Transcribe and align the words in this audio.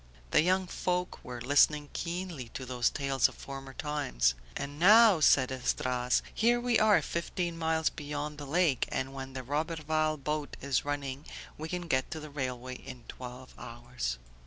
The 0.31 0.41
young 0.41 0.65
folk 0.65 1.23
were 1.23 1.39
listening 1.39 1.91
keenly 1.93 2.49
to 2.55 2.65
these 2.65 2.89
tales 2.89 3.29
of 3.29 3.35
former 3.35 3.75
times. 3.75 4.33
"And 4.57 4.79
now," 4.79 5.19
said 5.19 5.51
Esdras, 5.51 6.23
"here 6.33 6.59
we 6.59 6.79
are 6.79 7.03
fifteen 7.03 7.55
miles 7.55 7.91
beyond 7.91 8.39
the 8.39 8.47
lake, 8.47 8.87
and 8.91 9.13
when 9.13 9.33
the 9.33 9.43
Roberval 9.43 10.17
boat 10.17 10.57
is 10.59 10.83
running 10.83 11.25
we 11.55 11.69
can 11.69 11.87
get 11.87 12.09
to 12.09 12.19
the 12.19 12.31
railway 12.31 12.77
in 12.77 13.03
twelve 13.09 13.53
hours." 13.59 14.17